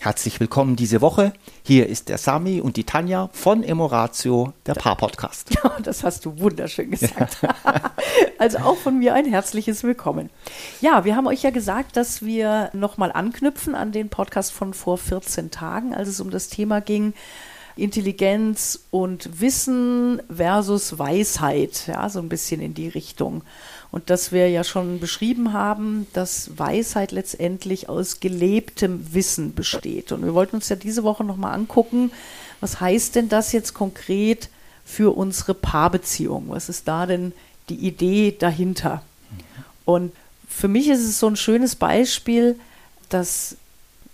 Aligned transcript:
Herzlich 0.00 0.38
willkommen 0.38 0.76
diese 0.76 1.00
Woche. 1.00 1.32
Hier 1.64 1.88
ist 1.88 2.08
der 2.08 2.18
Sami 2.18 2.60
und 2.60 2.76
die 2.76 2.84
Tanja 2.84 3.30
von 3.32 3.64
Emoratio, 3.64 4.52
der 4.64 4.74
Paar-Podcast. 4.74 5.48
Ja, 5.64 5.76
das 5.82 6.04
hast 6.04 6.24
du 6.24 6.38
wunderschön 6.38 6.92
gesagt. 6.92 7.38
Ja. 7.42 7.54
also 8.38 8.58
auch 8.58 8.76
von 8.76 8.98
mir 8.98 9.14
ein 9.14 9.24
herzliches 9.24 9.82
Willkommen. 9.82 10.30
Ja, 10.80 11.04
wir 11.04 11.16
haben 11.16 11.26
euch 11.26 11.42
ja 11.42 11.50
gesagt, 11.50 11.96
dass 11.96 12.22
wir 12.22 12.70
nochmal 12.74 13.10
anknüpfen 13.10 13.74
an 13.74 13.90
den 13.90 14.08
Podcast 14.08 14.52
von 14.52 14.72
vor 14.72 14.98
14 14.98 15.50
Tagen, 15.50 15.96
als 15.96 16.08
es 16.08 16.20
um 16.20 16.30
das 16.30 16.48
Thema 16.48 16.80
ging, 16.80 17.12
Intelligenz 17.78 18.80
und 18.90 19.40
Wissen 19.40 20.20
versus 20.34 20.98
Weisheit, 20.98 21.84
ja, 21.86 22.08
so 22.08 22.18
ein 22.18 22.28
bisschen 22.28 22.60
in 22.60 22.74
die 22.74 22.88
Richtung. 22.88 23.42
Und 23.90 24.10
dass 24.10 24.32
wir 24.32 24.50
ja 24.50 24.64
schon 24.64 25.00
beschrieben 25.00 25.52
haben, 25.52 26.06
dass 26.12 26.58
Weisheit 26.58 27.12
letztendlich 27.12 27.88
aus 27.88 28.20
gelebtem 28.20 29.14
Wissen 29.14 29.54
besteht. 29.54 30.12
Und 30.12 30.24
wir 30.24 30.34
wollten 30.34 30.56
uns 30.56 30.68
ja 30.68 30.76
diese 30.76 31.04
Woche 31.04 31.24
nochmal 31.24 31.54
angucken, 31.54 32.10
was 32.60 32.80
heißt 32.80 33.14
denn 33.14 33.28
das 33.28 33.52
jetzt 33.52 33.72
konkret 33.72 34.50
für 34.84 35.16
unsere 35.16 35.54
Paarbeziehung? 35.54 36.46
Was 36.48 36.68
ist 36.68 36.88
da 36.88 37.06
denn 37.06 37.32
die 37.68 37.76
Idee 37.76 38.34
dahinter? 38.38 39.02
Und 39.84 40.12
für 40.48 40.68
mich 40.68 40.88
ist 40.88 41.00
es 41.00 41.18
so 41.18 41.28
ein 41.28 41.36
schönes 41.36 41.76
Beispiel, 41.76 42.58
dass, 43.08 43.56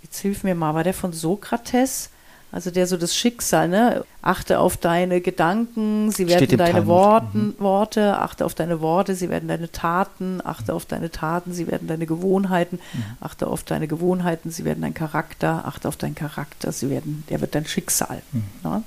jetzt 0.03 0.21
hilf 0.21 0.45
mir 0.45 0.55
mal, 0.55 0.75
war 0.75 0.85
der 0.85 0.95
von 0.95 1.13
Sokrates? 1.13 2.11
Also 2.55 2.71
der 2.71 2.87
so 2.87 2.97
das 2.97 3.17
Schicksal, 3.17 3.69
ne? 3.69 4.05
Achte 4.23 4.61
auf 4.61 4.77
deine 4.77 5.21
Gedanken, 5.21 6.13
sie 6.13 6.29
werden 6.29 6.57
deine 6.57 6.87
Worten, 6.87 7.47
mhm. 7.47 7.55
Worte, 7.59 8.17
achte 8.17 8.45
auf 8.45 8.55
deine 8.55 8.81
Worte, 8.81 9.17
sie 9.17 9.29
werden 9.29 9.49
deine 9.49 9.73
Taten, 9.73 10.41
achte 10.45 10.73
auf 10.73 10.87
deine 10.87 11.11
Taten, 11.11 11.53
sie 11.53 11.67
werden 11.67 11.89
deine 11.89 12.07
Gewohnheiten, 12.07 12.79
mhm. 12.93 13.03
achte 13.19 13.49
auf 13.49 13.65
deine 13.65 13.89
Gewohnheiten, 13.89 14.53
sie 14.53 14.65
werden 14.65 14.83
dein 14.83 14.95
Charakter, 14.95 15.65
achte 15.67 15.89
auf 15.89 15.97
deinen 15.97 16.15
Charakter, 16.15 16.71
sie 16.71 16.91
werden, 16.91 17.25
der 17.29 17.41
wird 17.41 17.57
dein 17.57 17.67
Schicksal. 17.67 18.23
Mhm. 18.31 18.45
Ne? 18.63 18.83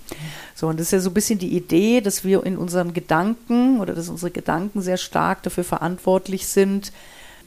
So, 0.55 0.67
und 0.67 0.80
das 0.80 0.88
ist 0.88 0.92
ja 0.94 0.99
so 1.02 1.09
ein 1.09 1.14
bisschen 1.14 1.38
die 1.38 1.53
Idee, 1.53 1.99
dass 1.99 2.23
wir 2.23 2.45
in 2.45 2.58
unseren 2.58 2.94
Gedanken 2.94 3.81
oder 3.81 3.94
dass 3.94 4.08
unsere 4.08 4.31
Gedanken 4.31 4.81
sehr 4.81 4.97
stark 4.97 5.44
dafür 5.44 5.66
verantwortlich 5.66 6.47
sind, 6.47 6.94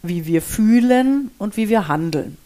wie 0.02 0.26
wir 0.26 0.42
fühlen 0.42 1.30
und 1.38 1.56
wie 1.56 1.70
wir 1.70 1.88
handeln. 1.88 2.36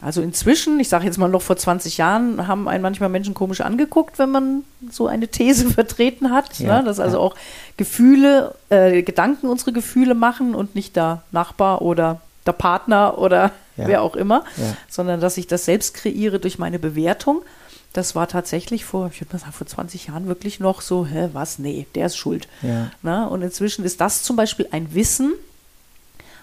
Also 0.00 0.22
inzwischen, 0.22 0.78
ich 0.78 0.88
sage 0.88 1.06
jetzt 1.06 1.18
mal 1.18 1.28
noch 1.28 1.42
vor 1.42 1.56
20 1.56 1.98
Jahren, 1.98 2.46
haben 2.46 2.68
einen 2.68 2.82
manchmal 2.82 3.08
Menschen 3.08 3.34
komisch 3.34 3.60
angeguckt, 3.60 4.18
wenn 4.18 4.30
man 4.30 4.64
so 4.90 5.08
eine 5.08 5.26
These 5.28 5.70
vertreten 5.70 6.30
hat, 6.30 6.58
ja, 6.60 6.78
ne? 6.78 6.84
dass 6.84 7.00
also 7.00 7.16
ja. 7.16 7.22
auch 7.22 7.34
Gefühle, 7.76 8.54
äh, 8.68 9.02
Gedanken 9.02 9.48
unsere 9.48 9.72
Gefühle 9.72 10.14
machen 10.14 10.54
und 10.54 10.76
nicht 10.76 10.94
der 10.94 11.22
Nachbar 11.32 11.82
oder 11.82 12.20
der 12.46 12.52
Partner 12.52 13.18
oder 13.18 13.50
ja. 13.76 13.86
wer 13.86 14.02
auch 14.02 14.14
immer, 14.14 14.44
sondern 14.88 15.20
dass 15.20 15.36
ich 15.36 15.46
das 15.46 15.64
selbst 15.64 15.94
kreiere 15.94 16.38
durch 16.38 16.58
meine 16.58 16.78
Bewertung. 16.78 17.42
Das 17.92 18.14
war 18.14 18.28
tatsächlich 18.28 18.84
vor, 18.84 19.10
ich 19.12 19.20
würde 19.20 19.32
mal 19.32 19.38
sagen, 19.40 19.52
vor 19.52 19.66
20 19.66 20.08
Jahren 20.08 20.28
wirklich 20.28 20.60
noch 20.60 20.80
so, 20.80 21.06
hä, 21.06 21.30
was? 21.32 21.58
Nee, 21.58 21.86
der 21.94 22.06
ist 22.06 22.16
schuld. 22.16 22.48
Ne? 23.02 23.28
und 23.28 23.42
inzwischen 23.42 23.84
ist 23.84 24.00
das 24.00 24.22
zum 24.22 24.36
Beispiel 24.36 24.68
ein 24.70 24.94
Wissen, 24.94 25.34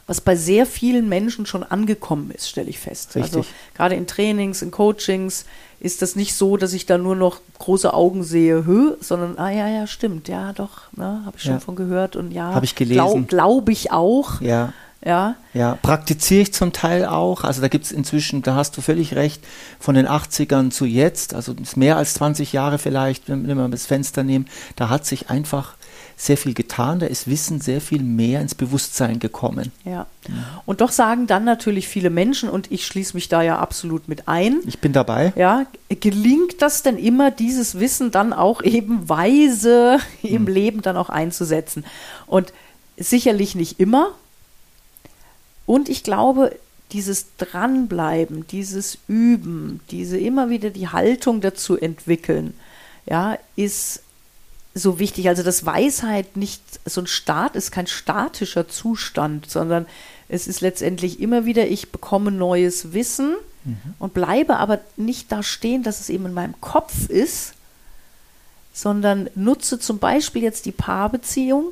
was 0.08 0.22
bei 0.22 0.36
sehr 0.36 0.66
vielen 0.66 1.09
Menschen 1.09 1.45
schon 1.45 1.64
angekommen 1.64 2.31
ist, 2.31 2.50
stelle 2.50 2.70
ich 2.70 2.80
fest. 2.80 3.16
Richtig. 3.16 3.36
Also 3.36 3.45
gerade 3.75 3.95
in 3.95 4.06
Trainings, 4.06 4.62
in 4.62 4.72
Coachings 4.72 5.45
ist 5.80 6.02
das 6.02 6.16
nicht 6.16 6.36
so, 6.36 6.58
dass 6.58 6.73
ich 6.73 6.86
da 6.86 6.97
nur 6.97 7.16
noch 7.16 7.42
große 7.59 7.94
Augen 7.94 8.23
sehe, 8.23 8.66
Hö, 8.66 8.95
sondern, 9.00 9.38
ah 9.38 9.50
ja, 9.50 9.67
ja, 9.67 9.88
stimmt, 9.88 10.28
ja, 10.28 10.53
doch, 10.53 10.92
ne, 10.95 11.22
habe 11.25 11.38
ich 11.38 11.44
schon 11.44 11.53
ja. 11.53 11.59
von 11.59 11.75
gehört 11.75 12.16
und 12.16 12.31
ja, 12.31 12.53
habe 12.53 12.66
ich 12.66 12.75
gelesen. 12.75 12.97
Glaube 12.97 13.23
glaub 13.23 13.70
ich 13.70 13.92
auch. 13.92 14.42
Ja. 14.42 14.73
Ja. 15.03 15.36
Ja, 15.53 15.78
praktiziere 15.84 16.42
ich 16.42 16.53
zum 16.53 16.73
Teil 16.73 17.06
auch. 17.06 17.44
Also 17.44 17.62
da 17.62 17.67
gibt 17.67 17.86
es 17.86 17.92
inzwischen, 17.92 18.42
da 18.42 18.56
hast 18.56 18.75
du 18.75 18.81
völlig 18.81 19.14
recht, 19.14 19.44
von 19.80 19.94
den 19.94 20.08
80ern 20.08 20.72
zu 20.72 20.86
jetzt, 20.86 21.36
also 21.36 21.53
mehr 21.75 21.97
als 21.97 22.16
20 22.16 22.53
Jahre 22.53 22.80
vielleicht, 22.80 23.30
wenn 23.30 23.45
wir 23.45 23.67
das 23.67 23.86
Fenster 23.86 24.23
nehmen, 24.23 24.47
da 24.75 24.90
hat 24.90 25.06
sich 25.06 25.30
einfach 25.30 25.75
sehr 26.18 26.38
viel 26.38 26.54
getan, 26.54 27.00
da 27.00 27.08
ist 27.08 27.28
Wissen 27.28 27.59
sehr 27.59 27.81
viel 27.81 28.02
mehr 28.02 28.40
ins 28.40 28.56
Bewusstsein 28.56 29.20
gekommen. 29.20 29.72
Ja. 29.84 30.08
Und 30.66 30.81
doch 30.81 30.92
sagen 30.92 31.28
dann 31.28 31.44
natürlich 31.44 31.88
viele 31.88 32.09
Menschen, 32.09 32.50
und 32.50 32.72
ich 32.72 32.86
schließe 32.86 33.16
mich 33.16 33.28
da 33.28 33.42
ja 33.42 33.59
absolut 33.59 34.08
mit 34.08 34.28
ein. 34.28 34.59
Ich 34.66 34.80
bin 34.80 34.94
dabei. 34.94 35.34
Ja, 35.36 35.66
gelingt 35.90 36.62
das 36.62 36.84
denn 36.84 36.98
immer, 36.98 37.31
dieses 37.31 37.80
Wissen 37.80 38.12
dann 38.12 38.31
auch 38.31 38.62
eben 38.62 39.09
weise 39.09 40.00
im 40.24 40.44
mhm. 40.44 40.48
Leben 40.48 40.81
dann 40.81 40.96
auch 40.96 41.09
einzusetzen? 41.09 41.86
Und 42.28 42.54
sicherlich 42.98 43.56
nicht 43.56 43.80
immer. 43.80 44.12
Und 45.66 45.90
ich 45.90 46.04
glaube, 46.04 46.56
dieses 46.92 47.36
Dranbleiben, 47.38 48.48
dieses 48.48 49.00
Üben, 49.08 49.81
diese 49.92 50.18
immer 50.18 50.50
wieder 50.50 50.70
die 50.70 50.88
Haltung 50.88 51.42
dazu 51.42 51.78
entwickeln, 51.78 52.54
ja, 53.06 53.38
ist 53.56 54.02
so 54.75 55.00
wichtig. 55.00 55.30
Also, 55.30 55.41
dass 55.41 55.66
Weisheit 55.66 56.38
nicht 56.38 56.62
so 56.86 57.02
ein 57.02 57.08
Start 57.08 57.56
ist, 57.56 57.72
kein 57.72 57.88
statischer 57.88 58.68
Zustand, 58.68 59.50
sondern 59.50 59.88
es 60.28 60.47
ist 60.47 60.62
letztendlich 60.62 61.19
immer 61.19 61.46
wieder, 61.46 61.68
ich 61.68 61.91
bekomme 61.91 62.30
neues 62.30 62.94
Wissen 62.94 63.36
mhm. 63.63 63.78
und 63.97 64.13
bleibe 64.13 64.58
aber 64.58 64.81
nicht 64.97 65.31
da 65.31 65.41
stehen, 65.41 65.81
dass 65.81 66.02
es 66.02 66.09
eben 66.09 66.25
in 66.25 66.34
meinem 66.34 66.59
Kopf 66.59 67.09
ist, 67.09 67.53
sondern 68.74 69.30
nutze 69.34 69.80
zum 69.80 70.00
Beispiel 70.00 70.44
jetzt 70.44 70.66
die 70.66 70.74
Paarbeziehung, 70.74 71.68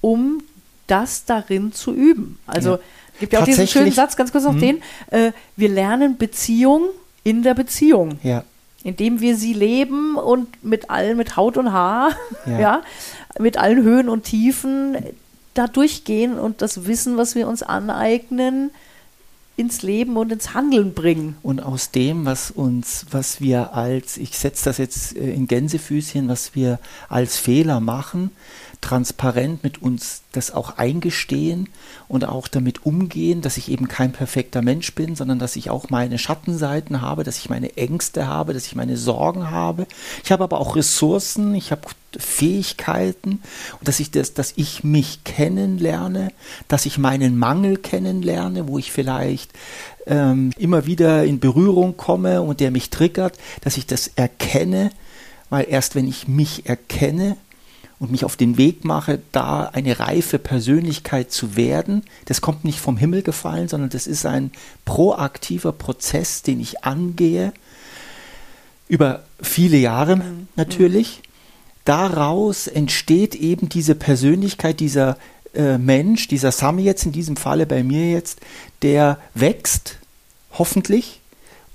um 0.00 0.42
das 0.88 1.24
darin 1.24 1.72
zu 1.72 1.94
üben. 1.94 2.40
Also, 2.46 2.72
ja. 2.72 2.80
gibt 3.20 3.32
ja 3.34 3.40
auch 3.40 3.44
diesen 3.44 3.68
schönen 3.68 3.92
Satz, 3.92 4.16
ganz 4.16 4.32
kurz 4.32 4.44
noch 4.44 4.52
mhm. 4.52 4.60
den, 4.60 4.82
äh, 5.12 5.32
wir 5.54 5.68
lernen 5.68 6.16
Beziehung 6.16 6.88
in 7.22 7.44
der 7.44 7.54
Beziehung. 7.54 8.18
Ja 8.24 8.42
indem 8.84 9.20
wir 9.20 9.36
sie 9.36 9.52
leben 9.52 10.16
und 10.16 10.64
mit 10.64 10.90
allen, 10.90 11.16
mit 11.16 11.36
Haut 11.36 11.56
und 11.56 11.72
Haar, 11.72 12.10
ja. 12.46 12.58
ja. 12.60 12.82
mit 13.38 13.56
allen 13.56 13.82
Höhen 13.82 14.08
und 14.08 14.24
Tiefen 14.24 14.96
da 15.54 15.66
durchgehen 15.66 16.38
und 16.38 16.62
das 16.62 16.86
Wissen, 16.86 17.16
was 17.16 17.34
wir 17.34 17.48
uns 17.48 17.62
aneignen, 17.62 18.70
ins 19.56 19.82
Leben 19.82 20.16
und 20.16 20.32
ins 20.32 20.54
Handeln 20.54 20.94
bringen. 20.94 21.36
Und 21.42 21.60
aus 21.60 21.90
dem, 21.90 22.24
was 22.24 22.50
uns, 22.50 23.06
was 23.10 23.40
wir 23.40 23.74
als, 23.74 24.16
ich 24.16 24.38
setze 24.38 24.64
das 24.64 24.78
jetzt 24.78 25.14
äh, 25.16 25.32
in 25.32 25.46
Gänsefüßchen, 25.46 26.28
was 26.28 26.54
wir 26.54 26.78
als 27.08 27.36
Fehler 27.36 27.80
machen, 27.80 28.30
transparent 28.82 29.62
mit 29.62 29.80
uns 29.80 30.22
das 30.32 30.50
auch 30.50 30.76
eingestehen 30.76 31.68
und 32.08 32.28
auch 32.28 32.48
damit 32.48 32.84
umgehen, 32.84 33.40
dass 33.40 33.56
ich 33.56 33.70
eben 33.70 33.88
kein 33.88 34.12
perfekter 34.12 34.60
Mensch 34.60 34.94
bin, 34.94 35.14
sondern 35.16 35.38
dass 35.38 35.56
ich 35.56 35.70
auch 35.70 35.88
meine 35.88 36.18
Schattenseiten 36.18 37.00
habe, 37.00 37.24
dass 37.24 37.38
ich 37.38 37.48
meine 37.48 37.76
Ängste 37.76 38.26
habe, 38.26 38.52
dass 38.52 38.66
ich 38.66 38.74
meine 38.74 38.96
Sorgen 38.98 39.50
habe. 39.50 39.86
Ich 40.24 40.32
habe 40.32 40.44
aber 40.44 40.60
auch 40.60 40.76
Ressourcen, 40.76 41.54
ich 41.54 41.70
habe 41.70 41.82
Fähigkeiten 42.18 43.40
und 43.78 43.88
dass 43.88 44.00
ich 44.00 44.10
das, 44.10 44.34
dass 44.34 44.52
ich 44.56 44.84
mich 44.84 45.24
kennenlerne, 45.24 46.32
dass 46.68 46.84
ich 46.84 46.98
meinen 46.98 47.38
Mangel 47.38 47.78
kennenlerne, 47.78 48.68
wo 48.68 48.78
ich 48.78 48.92
vielleicht 48.92 49.52
ähm, 50.06 50.50
immer 50.58 50.86
wieder 50.86 51.24
in 51.24 51.38
Berührung 51.38 51.96
komme 51.96 52.42
und 52.42 52.60
der 52.60 52.72
mich 52.72 52.90
triggert, 52.90 53.38
dass 53.62 53.76
ich 53.76 53.86
das 53.86 54.08
erkenne, 54.16 54.90
weil 55.50 55.66
erst 55.68 55.94
wenn 55.94 56.08
ich 56.08 56.26
mich 56.26 56.66
erkenne, 56.66 57.36
und 58.02 58.10
mich 58.10 58.24
auf 58.24 58.36
den 58.36 58.58
Weg 58.58 58.84
mache, 58.84 59.20
da 59.30 59.66
eine 59.66 60.00
reife 60.00 60.40
Persönlichkeit 60.40 61.30
zu 61.30 61.54
werden. 61.54 62.02
Das 62.24 62.40
kommt 62.40 62.64
nicht 62.64 62.80
vom 62.80 62.96
Himmel 62.96 63.22
gefallen, 63.22 63.68
sondern 63.68 63.90
das 63.90 64.08
ist 64.08 64.26
ein 64.26 64.50
proaktiver 64.84 65.70
Prozess, 65.70 66.42
den 66.42 66.58
ich 66.58 66.82
angehe, 66.82 67.52
über 68.88 69.22
viele 69.40 69.76
Jahre 69.76 70.16
mhm. 70.16 70.48
natürlich. 70.56 71.22
Daraus 71.84 72.66
entsteht 72.66 73.36
eben 73.36 73.68
diese 73.68 73.94
Persönlichkeit, 73.94 74.80
dieser 74.80 75.16
äh, 75.54 75.78
Mensch, 75.78 76.26
dieser 76.26 76.50
Sami 76.50 76.82
jetzt 76.82 77.06
in 77.06 77.12
diesem 77.12 77.36
Falle 77.36 77.66
bei 77.66 77.84
mir 77.84 78.10
jetzt, 78.10 78.40
der 78.82 79.18
wächst, 79.34 79.98
hoffentlich, 80.50 81.20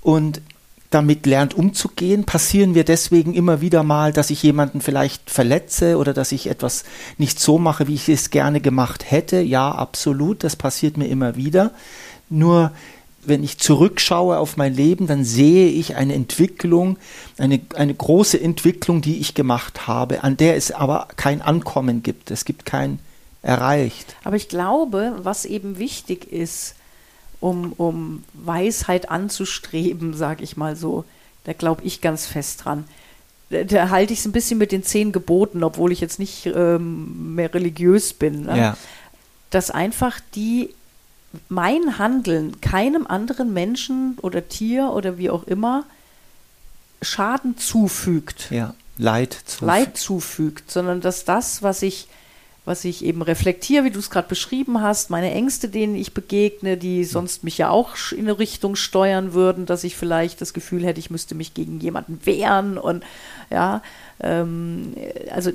und 0.02 0.42
damit 0.90 1.26
lernt 1.26 1.54
umzugehen? 1.54 2.24
Passieren 2.24 2.74
wir 2.74 2.84
deswegen 2.84 3.34
immer 3.34 3.60
wieder 3.60 3.82
mal, 3.82 4.12
dass 4.12 4.30
ich 4.30 4.42
jemanden 4.42 4.80
vielleicht 4.80 5.30
verletze 5.30 5.98
oder 5.98 6.14
dass 6.14 6.32
ich 6.32 6.48
etwas 6.48 6.84
nicht 7.18 7.40
so 7.40 7.58
mache, 7.58 7.88
wie 7.88 7.94
ich 7.94 8.08
es 8.08 8.30
gerne 8.30 8.60
gemacht 8.60 9.10
hätte? 9.10 9.40
Ja, 9.40 9.70
absolut, 9.70 10.44
das 10.44 10.56
passiert 10.56 10.96
mir 10.96 11.08
immer 11.08 11.36
wieder. 11.36 11.72
Nur 12.30 12.72
wenn 13.24 13.44
ich 13.44 13.58
zurückschaue 13.58 14.38
auf 14.38 14.56
mein 14.56 14.74
Leben, 14.74 15.06
dann 15.06 15.24
sehe 15.24 15.68
ich 15.68 15.96
eine 15.96 16.14
Entwicklung, 16.14 16.98
eine, 17.36 17.60
eine 17.74 17.94
große 17.94 18.40
Entwicklung, 18.40 19.02
die 19.02 19.18
ich 19.18 19.34
gemacht 19.34 19.86
habe, 19.86 20.24
an 20.24 20.36
der 20.36 20.56
es 20.56 20.72
aber 20.72 21.08
kein 21.16 21.42
Ankommen 21.42 22.02
gibt. 22.02 22.30
Es 22.30 22.44
gibt 22.44 22.64
kein 22.64 22.98
erreicht. 23.42 24.16
Aber 24.24 24.36
ich 24.36 24.48
glaube, 24.48 25.16
was 25.22 25.44
eben 25.44 25.78
wichtig 25.78 26.32
ist, 26.32 26.74
um, 27.40 27.72
um 27.76 28.24
Weisheit 28.34 29.10
anzustreben, 29.10 30.14
sage 30.14 30.44
ich 30.44 30.56
mal 30.56 30.76
so. 30.76 31.04
Da 31.44 31.52
glaube 31.52 31.82
ich 31.84 32.00
ganz 32.00 32.26
fest 32.26 32.64
dran. 32.64 32.84
Da, 33.50 33.64
da 33.64 33.90
halte 33.90 34.12
ich 34.12 34.20
es 34.20 34.26
ein 34.26 34.32
bisschen 34.32 34.58
mit 34.58 34.72
den 34.72 34.82
zehn 34.82 35.12
Geboten, 35.12 35.64
obwohl 35.64 35.92
ich 35.92 36.00
jetzt 36.00 36.18
nicht 36.18 36.46
ähm, 36.46 37.34
mehr 37.34 37.52
religiös 37.52 38.12
bin. 38.12 38.44
Ne? 38.44 38.58
Ja. 38.58 38.76
Dass 39.50 39.70
einfach 39.70 40.20
die 40.34 40.74
mein 41.48 41.98
Handeln 41.98 42.60
keinem 42.60 43.06
anderen 43.06 43.52
Menschen 43.52 44.16
oder 44.22 44.48
Tier 44.48 44.92
oder 44.92 45.18
wie 45.18 45.30
auch 45.30 45.44
immer 45.44 45.84
Schaden 47.02 47.58
zufügt. 47.58 48.50
Ja, 48.50 48.74
Leid 48.96 49.32
zufügt. 49.32 49.66
Leid 49.66 49.96
zufügt, 49.96 50.70
sondern 50.70 51.00
dass 51.00 51.24
das, 51.24 51.62
was 51.62 51.82
ich, 51.82 52.08
was 52.68 52.84
ich 52.84 53.04
eben 53.04 53.22
reflektiere, 53.22 53.84
wie 53.84 53.90
du 53.90 53.98
es 53.98 54.10
gerade 54.10 54.28
beschrieben 54.28 54.80
hast, 54.82 55.10
meine 55.10 55.32
Ängste, 55.32 55.68
denen 55.68 55.96
ich 55.96 56.14
begegne, 56.14 56.76
die 56.76 57.04
sonst 57.04 57.42
mich 57.42 57.58
ja 57.58 57.70
auch 57.70 57.96
in 58.12 58.20
eine 58.20 58.38
Richtung 58.38 58.76
steuern 58.76 59.32
würden, 59.32 59.66
dass 59.66 59.84
ich 59.84 59.96
vielleicht 59.96 60.40
das 60.40 60.52
Gefühl 60.52 60.84
hätte, 60.84 61.00
ich 61.00 61.10
müsste 61.10 61.34
mich 61.34 61.54
gegen 61.54 61.80
jemanden 61.80 62.20
wehren 62.24 62.78
und 62.78 63.02
ja, 63.50 63.82
ähm, 64.20 64.94
also 65.30 65.50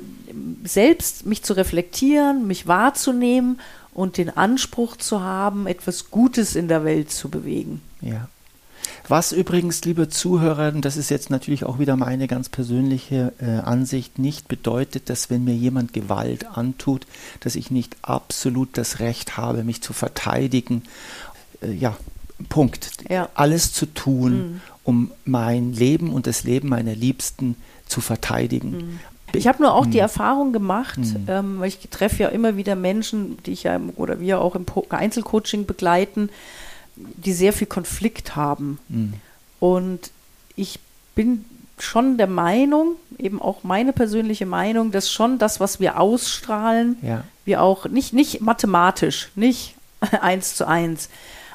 selbst 0.64 1.24
mich 1.24 1.42
zu 1.42 1.54
reflektieren, 1.54 2.46
mich 2.46 2.66
wahrzunehmen 2.66 3.60
und 3.94 4.18
den 4.18 4.36
Anspruch 4.36 4.96
zu 4.96 5.22
haben, 5.22 5.66
etwas 5.66 6.10
Gutes 6.10 6.56
in 6.56 6.68
der 6.68 6.84
Welt 6.84 7.10
zu 7.12 7.28
bewegen. 7.30 7.80
Ja. 8.00 8.28
Was 9.08 9.32
übrigens, 9.32 9.84
liebe 9.84 10.08
Zuhörer, 10.08 10.72
das 10.72 10.96
ist 10.96 11.10
jetzt 11.10 11.30
natürlich 11.30 11.64
auch 11.64 11.78
wieder 11.78 11.96
meine 11.96 12.26
ganz 12.26 12.48
persönliche 12.48 13.32
äh, 13.38 13.58
Ansicht, 13.60 14.18
nicht 14.18 14.48
bedeutet, 14.48 15.10
dass 15.10 15.30
wenn 15.30 15.44
mir 15.44 15.54
jemand 15.54 15.92
Gewalt 15.92 16.46
antut, 16.46 17.06
dass 17.40 17.54
ich 17.54 17.70
nicht 17.70 17.96
absolut 18.02 18.76
das 18.78 19.00
Recht 19.00 19.36
habe, 19.36 19.64
mich 19.64 19.82
zu 19.82 19.92
verteidigen. 19.92 20.82
Äh, 21.62 21.72
ja, 21.72 21.96
Punkt. 22.48 22.90
Ja. 23.08 23.28
Alles 23.34 23.72
zu 23.72 23.86
tun, 23.86 24.32
mhm. 24.32 24.60
um 24.84 25.10
mein 25.24 25.72
Leben 25.72 26.12
und 26.12 26.26
das 26.26 26.44
Leben 26.44 26.68
meiner 26.68 26.94
Liebsten 26.94 27.56
zu 27.86 28.00
verteidigen. 28.00 28.70
Mhm. 28.70 29.00
Ich 29.34 29.46
habe 29.48 29.62
nur 29.62 29.74
auch 29.74 29.86
mhm. 29.86 29.90
die 29.90 29.98
Erfahrung 29.98 30.52
gemacht, 30.52 30.98
mhm. 30.98 31.26
ähm, 31.28 31.60
weil 31.60 31.68
ich 31.68 31.78
treffe 31.90 32.24
ja 32.24 32.28
immer 32.28 32.56
wieder 32.56 32.76
Menschen, 32.76 33.36
die 33.44 33.52
ich 33.52 33.64
ja 33.64 33.80
oder 33.96 34.20
wir 34.20 34.40
auch 34.40 34.54
im 34.54 34.64
Einzelcoaching 34.88 35.66
begleiten, 35.66 36.30
die 36.96 37.32
sehr 37.32 37.52
viel 37.52 37.66
Konflikt 37.66 38.36
haben. 38.36 38.78
Mhm. 38.88 39.14
Und 39.60 40.10
ich 40.56 40.78
bin 41.14 41.44
schon 41.78 42.16
der 42.18 42.26
Meinung, 42.26 42.96
eben 43.18 43.40
auch 43.42 43.64
meine 43.64 43.92
persönliche 43.92 44.46
Meinung, 44.46 44.92
dass 44.92 45.10
schon 45.10 45.38
das, 45.38 45.60
was 45.60 45.80
wir 45.80 45.98
ausstrahlen, 45.98 46.96
ja. 47.02 47.24
wir 47.44 47.62
auch 47.62 47.86
nicht, 47.86 48.12
nicht 48.12 48.40
mathematisch, 48.40 49.30
nicht 49.34 49.74
eins 50.20 50.54
zu 50.54 50.68
eins, 50.68 51.08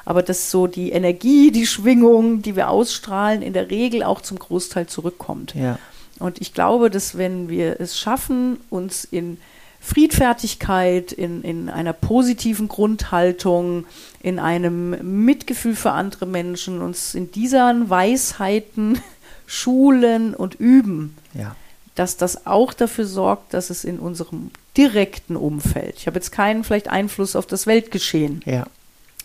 aber 0.04 0.22
dass 0.22 0.50
so 0.50 0.66
die 0.66 0.90
Energie, 0.90 1.50
die 1.50 1.66
Schwingung, 1.66 2.42
die 2.42 2.56
wir 2.56 2.68
ausstrahlen, 2.68 3.42
in 3.42 3.52
der 3.52 3.70
Regel 3.70 4.02
auch 4.02 4.20
zum 4.20 4.38
Großteil 4.38 4.86
zurückkommt. 4.86 5.54
Ja. 5.54 5.78
Und 6.18 6.40
ich 6.40 6.52
glaube, 6.52 6.90
dass 6.90 7.16
wenn 7.16 7.48
wir 7.48 7.80
es 7.80 7.98
schaffen, 7.98 8.58
uns 8.68 9.04
in 9.04 9.38
Friedfertigkeit, 9.80 11.10
in, 11.10 11.42
in 11.42 11.70
einer 11.70 11.94
positiven 11.94 12.68
Grundhaltung, 12.68 13.86
in 14.22 14.38
einem 14.38 15.24
Mitgefühl 15.24 15.74
für 15.74 15.92
andere 15.92 16.26
Menschen, 16.26 16.82
uns 16.82 17.14
in 17.14 17.32
diesen 17.32 17.88
Weisheiten 17.88 19.00
schulen 19.46 20.34
und 20.34 20.54
üben, 20.54 21.16
ja. 21.34 21.56
dass 21.94 22.18
das 22.18 22.46
auch 22.46 22.74
dafür 22.74 23.06
sorgt, 23.06 23.54
dass 23.54 23.70
es 23.70 23.84
in 23.84 23.98
unserem 23.98 24.50
direkten 24.76 25.34
Umfeld, 25.34 25.96
ich 25.96 26.06
habe 26.06 26.16
jetzt 26.16 26.30
keinen 26.30 26.62
vielleicht 26.62 26.88
Einfluss 26.88 27.34
auf 27.34 27.46
das 27.46 27.66
Weltgeschehen, 27.66 28.42
ja. 28.44 28.66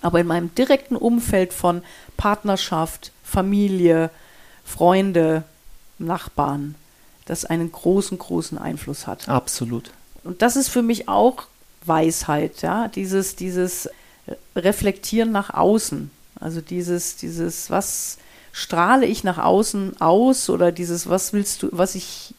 aber 0.01 0.22
in 0.22 0.28
meinem 0.28 0.56
direkten 0.56 0.96
Umfeld 0.96 1.54
von 1.54 1.84
Partnerschaft, 2.18 3.12
Familie, 3.24 4.10
Freunde, 4.63 5.44
Nachbarn, 6.00 6.75
das 7.25 7.46
einen 7.46 7.72
großen, 7.72 8.18
großen 8.18 8.58
Einfluss 8.58 9.06
hat. 9.06 9.28
Absolut. 9.30 9.92
Und 10.25 10.42
das 10.42 10.56
ist 10.56 10.68
für 10.68 10.81
mich 10.81 11.07
auch 11.07 11.44
Weisheit, 11.86 12.62
ja, 12.62 12.88
dieses, 12.88 13.36
dieses 13.36 13.89
Reflektieren 14.56 15.31
nach 15.31 15.54
außen. 15.54 16.10
Also 16.39 16.62
dieses, 16.62 17.16
dieses, 17.16 17.69
was 17.69 18.18
strahle 18.51 19.06
ich 19.06 19.24
nach 19.24 19.38
außen 19.38 20.01
aus 20.01 20.50
oder 20.50 20.72
dieses, 20.72 21.07
was 21.07 21.31
willst 21.31 21.63
du, 21.63 21.69
was 21.72 21.95
ich, 21.95 22.33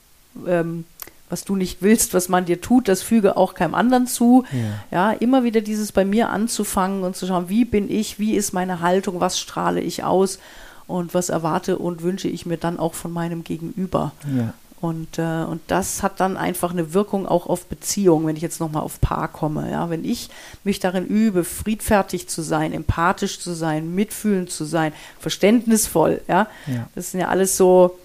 ähm, 0.46 0.84
was 1.28 1.44
du 1.44 1.56
nicht 1.56 1.82
willst, 1.82 2.12
was 2.12 2.28
man 2.28 2.44
dir 2.44 2.60
tut, 2.60 2.88
das 2.88 3.02
füge 3.02 3.36
auch 3.36 3.54
keinem 3.54 3.74
anderen 3.74 4.06
zu. 4.06 4.44
Ja. 4.90 5.10
ja, 5.10 5.12
immer 5.12 5.44
wieder 5.44 5.60
dieses 5.60 5.92
bei 5.92 6.04
mir 6.04 6.30
anzufangen 6.30 7.02
und 7.04 7.16
zu 7.16 7.26
schauen, 7.26 7.48
wie 7.48 7.64
bin 7.64 7.90
ich, 7.90 8.18
wie 8.18 8.34
ist 8.34 8.52
meine 8.52 8.80
Haltung, 8.80 9.20
was 9.20 9.38
strahle 9.38 9.80
ich 9.80 10.04
aus 10.04 10.38
und 10.86 11.14
was 11.14 11.28
erwarte 11.28 11.78
und 11.78 12.02
wünsche 12.02 12.28
ich 12.28 12.46
mir 12.46 12.56
dann 12.56 12.78
auch 12.78 12.94
von 12.94 13.12
meinem 13.12 13.44
Gegenüber. 13.44 14.12
Ja. 14.36 14.54
Und, 14.80 15.18
äh, 15.18 15.44
und 15.44 15.62
das 15.68 16.02
hat 16.02 16.20
dann 16.20 16.36
einfach 16.36 16.70
eine 16.70 16.92
Wirkung 16.92 17.26
auch 17.26 17.46
auf 17.46 17.66
Beziehungen, 17.66 18.26
wenn 18.26 18.36
ich 18.36 18.42
jetzt 18.42 18.60
nochmal 18.60 18.82
auf 18.82 19.00
Paar 19.00 19.28
komme. 19.28 19.70
Ja? 19.70 19.88
Wenn 19.88 20.04
ich 20.04 20.28
mich 20.64 20.80
darin 20.80 21.06
übe, 21.06 21.44
friedfertig 21.44 22.28
zu 22.28 22.42
sein, 22.42 22.72
empathisch 22.72 23.40
zu 23.40 23.54
sein, 23.54 23.94
mitfühlend 23.94 24.50
zu 24.50 24.64
sein, 24.64 24.92
verständnisvoll, 25.18 26.20
ja, 26.28 26.46
ja. 26.66 26.88
das 26.94 27.12
sind 27.12 27.20
ja 27.20 27.28
alles 27.28 27.56
so 27.56 27.98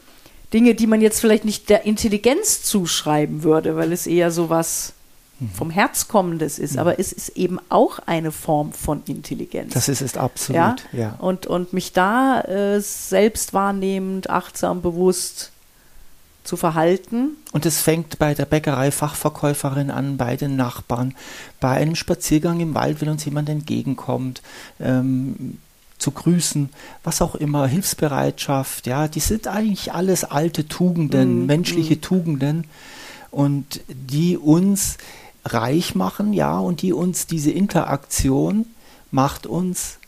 Dinge, 0.53 0.73
die 0.73 0.88
man 0.88 1.01
jetzt 1.01 1.19
vielleicht 1.19 1.45
nicht 1.45 1.69
der 1.69 1.85
Intelligenz 1.85 2.63
zuschreiben 2.63 3.44
würde, 3.44 3.75
weil 3.75 3.91
es 3.91 4.07
eher 4.07 4.31
so 4.31 4.50
was 4.50 4.94
mhm. 5.39 5.50
vom 5.50 5.69
Herz 5.71 6.07
kommendes 6.07 6.57
ist, 6.57 6.77
aber 6.77 7.00
es 7.00 7.12
ist 7.12 7.29
eben 7.29 7.59
auch 7.67 8.00
eine 8.06 8.31
Form 8.31 8.71
von 8.71 9.03
Intelligenz. 9.07 9.74
Das 9.74 9.89
ist 9.89 10.01
es 10.01 10.15
absolut, 10.15 10.56
ja. 10.57 10.75
ja. 10.94 11.15
Und, 11.19 11.47
und 11.47 11.74
mich 11.74 11.91
da 11.91 12.41
äh, 12.41 12.79
selbst 12.79 13.53
wahrnehmend, 13.53 14.29
achtsam, 14.29 14.81
bewusst 14.81 15.51
zu 16.43 16.57
verhalten. 16.57 17.38
Und 17.51 17.65
es 17.65 17.81
fängt 17.81 18.19
bei 18.19 18.33
der 18.33 18.45
Bäckerei-Fachverkäuferin 18.45 19.91
an, 19.91 20.17
bei 20.17 20.35
den 20.35 20.55
Nachbarn, 20.55 21.13
bei 21.59 21.71
einem 21.71 21.95
Spaziergang 21.95 22.59
im 22.59 22.73
Wald, 22.73 23.01
wenn 23.01 23.09
uns 23.09 23.25
jemand 23.25 23.49
entgegenkommt, 23.49 24.41
ähm, 24.79 25.57
zu 25.97 26.11
grüßen, 26.11 26.69
was 27.03 27.21
auch 27.21 27.35
immer, 27.35 27.67
Hilfsbereitschaft, 27.67 28.88
ja, 28.88 29.07
die 29.07 29.19
sind 29.19 29.47
eigentlich 29.47 29.93
alles 29.93 30.23
alte 30.23 30.67
Tugenden, 30.67 31.43
mm, 31.43 31.45
menschliche 31.45 31.95
mm. 31.95 32.01
Tugenden 32.01 32.63
und 33.29 33.81
die 33.88 34.35
uns 34.35 34.97
reich 35.45 35.93
machen, 35.93 36.33
ja, 36.33 36.57
und 36.57 36.81
die 36.81 36.91
uns 36.91 37.27
diese 37.27 37.51
Interaktion 37.51 38.65
macht 39.11 39.45
uns 39.45 39.99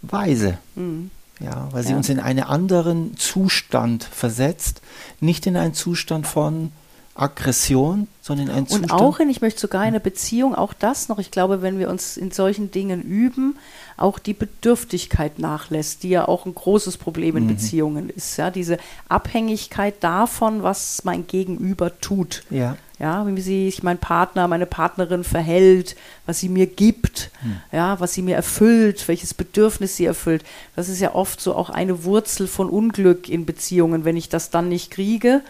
weise. 0.00 0.58
Mm. 0.74 1.10
Ja, 1.40 1.68
weil 1.72 1.84
sie 1.84 1.94
uns 1.94 2.08
in 2.08 2.18
einen 2.18 2.44
anderen 2.44 3.16
Zustand 3.16 4.04
versetzt, 4.04 4.80
nicht 5.20 5.46
in 5.46 5.56
einen 5.56 5.74
Zustand 5.74 6.26
von 6.26 6.72
Aggression, 7.16 8.08
sondern 8.20 8.48
in 8.48 8.52
einen 8.52 8.66
Zustand. 8.66 8.92
Und 8.92 8.98
auch 8.98 9.20
in, 9.20 9.30
ich 9.30 9.40
möchte 9.40 9.60
sogar 9.60 9.82
in 9.82 9.88
einer 9.88 10.00
Beziehung, 10.00 10.54
auch 10.54 10.72
das 10.72 11.08
noch, 11.08 11.18
ich 11.18 11.30
glaube, 11.30 11.62
wenn 11.62 11.78
wir 11.78 11.88
uns 11.88 12.16
in 12.16 12.30
solchen 12.30 12.70
Dingen 12.70 13.02
üben, 13.02 13.56
auch 13.96 14.18
die 14.18 14.34
Bedürftigkeit 14.34 15.38
nachlässt, 15.38 16.02
die 16.02 16.10
ja 16.10 16.28
auch 16.28 16.44
ein 16.44 16.54
großes 16.54 16.98
Problem 16.98 17.36
in 17.36 17.44
mhm. 17.44 17.48
Beziehungen 17.48 18.10
ist. 18.10 18.36
Ja, 18.36 18.50
diese 18.50 18.78
Abhängigkeit 19.08 19.94
davon, 20.00 20.62
was 20.62 21.04
mein 21.04 21.26
Gegenüber 21.26 21.98
tut. 22.00 22.44
Ja. 22.50 22.76
Ja, 22.98 23.26
wie 23.26 23.40
sich 23.42 23.82
mein 23.82 23.98
Partner, 23.98 24.48
meine 24.48 24.64
Partnerin 24.64 25.22
verhält, 25.22 25.96
was 26.24 26.40
sie 26.40 26.48
mir 26.48 26.66
gibt, 26.66 27.30
mhm. 27.42 27.60
ja, 27.70 28.00
was 28.00 28.14
sie 28.14 28.22
mir 28.22 28.36
erfüllt, 28.36 29.06
welches 29.06 29.34
Bedürfnis 29.34 29.96
sie 29.96 30.06
erfüllt. 30.06 30.44
Das 30.76 30.88
ist 30.88 31.00
ja 31.00 31.14
oft 31.14 31.38
so 31.38 31.54
auch 31.54 31.68
eine 31.68 32.04
Wurzel 32.04 32.46
von 32.46 32.70
Unglück 32.70 33.28
in 33.28 33.44
Beziehungen, 33.44 34.06
wenn 34.06 34.16
ich 34.16 34.30
das 34.30 34.48
dann 34.48 34.70
nicht 34.70 34.90
kriege 34.90 35.42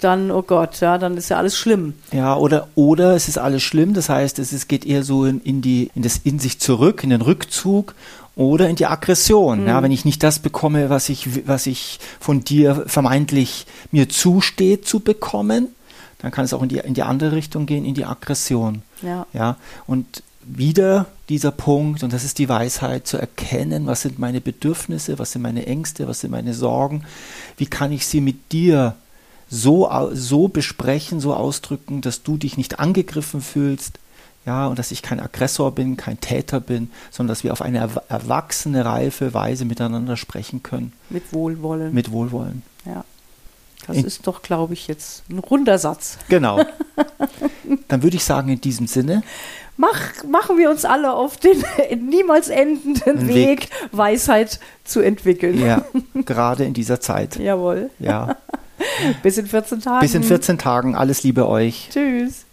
dann, 0.00 0.30
oh 0.30 0.42
Gott, 0.42 0.80
ja, 0.80 0.98
dann 0.98 1.16
ist 1.16 1.28
ja 1.28 1.36
alles 1.36 1.56
schlimm. 1.56 1.94
Ja, 2.12 2.36
oder, 2.36 2.68
oder 2.74 3.14
es 3.14 3.28
ist 3.28 3.38
alles 3.38 3.62
schlimm, 3.62 3.94
das 3.94 4.08
heißt, 4.08 4.38
es 4.38 4.52
ist, 4.52 4.68
geht 4.68 4.86
eher 4.86 5.02
so 5.02 5.24
in, 5.24 5.40
in, 5.40 5.62
die, 5.62 5.90
in 5.94 6.02
das 6.02 6.18
in 6.24 6.38
sich 6.38 6.60
zurück, 6.60 7.02
in 7.02 7.10
den 7.10 7.22
Rückzug 7.22 7.94
oder 8.36 8.68
in 8.68 8.76
die 8.76 8.86
Aggression. 8.86 9.62
Mhm. 9.62 9.68
Ja, 9.68 9.82
wenn 9.82 9.92
ich 9.92 10.04
nicht 10.04 10.22
das 10.22 10.38
bekomme, 10.38 10.90
was 10.90 11.08
ich, 11.08 11.46
was 11.46 11.66
ich 11.66 12.00
von 12.20 12.42
dir 12.42 12.84
vermeintlich 12.86 13.66
mir 13.90 14.08
zusteht 14.08 14.86
zu 14.86 15.00
bekommen, 15.00 15.68
dann 16.18 16.30
kann 16.30 16.44
es 16.44 16.52
auch 16.52 16.62
in 16.62 16.68
die, 16.68 16.78
in 16.78 16.94
die 16.94 17.02
andere 17.02 17.32
Richtung 17.32 17.66
gehen, 17.66 17.84
in 17.84 17.94
die 17.94 18.04
Aggression. 18.04 18.82
Ja. 19.02 19.26
ja. 19.32 19.56
Und 19.86 20.22
wieder 20.42 21.06
dieser 21.28 21.50
Punkt, 21.50 22.02
und 22.02 22.12
das 22.12 22.24
ist 22.24 22.38
die 22.38 22.48
Weisheit, 22.48 23.06
zu 23.06 23.16
erkennen, 23.16 23.86
was 23.86 24.02
sind 24.02 24.18
meine 24.18 24.40
Bedürfnisse, 24.40 25.18
was 25.18 25.32
sind 25.32 25.42
meine 25.42 25.66
Ängste, 25.66 26.08
was 26.08 26.20
sind 26.20 26.30
meine 26.30 26.54
Sorgen, 26.54 27.04
wie 27.56 27.66
kann 27.66 27.92
ich 27.92 28.06
sie 28.06 28.20
mit 28.20 28.52
dir 28.52 28.96
so, 29.50 29.90
so 30.12 30.48
besprechen, 30.48 31.20
so 31.20 31.34
ausdrücken, 31.34 32.00
dass 32.00 32.22
du 32.22 32.36
dich 32.36 32.56
nicht 32.56 32.78
angegriffen 32.78 33.42
fühlst, 33.42 33.98
ja, 34.46 34.68
und 34.68 34.78
dass 34.78 34.90
ich 34.90 35.02
kein 35.02 35.20
Aggressor 35.20 35.72
bin, 35.72 35.96
kein 35.96 36.18
Täter 36.20 36.60
bin, 36.60 36.90
sondern 37.10 37.32
dass 37.34 37.44
wir 37.44 37.52
auf 37.52 37.60
eine 37.60 37.90
erwachsene, 38.08 38.84
reife 38.84 39.34
Weise 39.34 39.66
miteinander 39.66 40.16
sprechen 40.16 40.62
können. 40.62 40.92
Mit 41.10 41.32
Wohlwollen. 41.32 41.92
Mit 41.92 42.10
Wohlwollen. 42.10 42.62
Ja. 42.86 43.04
Das 43.86 43.96
in, 43.96 44.04
ist 44.04 44.26
doch, 44.26 44.42
glaube 44.42 44.74
ich, 44.74 44.88
jetzt 44.88 45.24
ein 45.30 45.38
runder 45.38 45.78
Satz. 45.78 46.18
Genau. 46.28 46.64
Dann 47.88 48.02
würde 48.02 48.16
ich 48.16 48.24
sagen, 48.24 48.50
in 48.50 48.60
diesem 48.60 48.86
Sinne. 48.86 49.22
Mach, 49.76 50.24
machen 50.24 50.58
wir 50.58 50.70
uns 50.70 50.84
alle 50.84 51.12
auf 51.12 51.38
den 51.38 51.62
niemals 52.08 52.48
endenden 52.48 53.28
Weg, 53.28 53.34
Weg, 53.34 53.68
Weisheit 53.92 54.60
zu 54.84 55.00
entwickeln. 55.00 55.58
Ja, 55.60 55.84
gerade 56.24 56.64
in 56.64 56.74
dieser 56.74 57.00
Zeit. 57.00 57.36
Jawohl. 57.36 57.90
Ja. 57.98 58.36
Bis 59.22 59.38
in 59.38 59.46
14 59.46 59.80
Tagen. 59.80 60.00
Bis 60.00 60.14
in 60.14 60.22
14 60.22 60.58
Tagen. 60.58 60.94
Alles 60.94 61.22
Liebe 61.22 61.48
euch. 61.48 61.88
Tschüss. 61.92 62.44